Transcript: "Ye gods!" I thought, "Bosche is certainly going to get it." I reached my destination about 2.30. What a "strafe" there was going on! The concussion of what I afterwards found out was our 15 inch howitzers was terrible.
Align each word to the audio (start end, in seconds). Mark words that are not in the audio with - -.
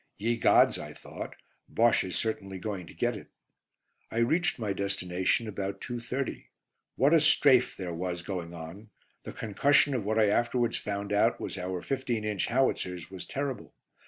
"Ye 0.17 0.35
gods!" 0.35 0.79
I 0.79 0.93
thought, 0.93 1.35
"Bosche 1.69 2.05
is 2.05 2.15
certainly 2.15 2.57
going 2.57 2.87
to 2.87 2.93
get 2.95 3.15
it." 3.15 3.27
I 4.09 4.17
reached 4.17 4.57
my 4.57 4.73
destination 4.73 5.47
about 5.47 5.79
2.30. 5.79 6.45
What 6.95 7.13
a 7.13 7.21
"strafe" 7.21 7.77
there 7.77 7.93
was 7.93 8.23
going 8.23 8.51
on! 8.51 8.89
The 9.25 9.31
concussion 9.31 9.93
of 9.93 10.03
what 10.03 10.17
I 10.17 10.27
afterwards 10.29 10.77
found 10.77 11.13
out 11.13 11.39
was 11.39 11.55
our 11.55 11.83
15 11.83 12.23
inch 12.23 12.47
howitzers 12.47 13.11
was 13.11 13.27
terrible. 13.27 13.75